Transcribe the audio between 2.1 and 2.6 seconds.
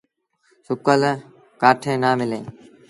مليٚن۔